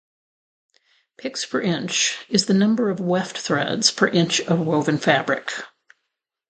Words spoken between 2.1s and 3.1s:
is the number of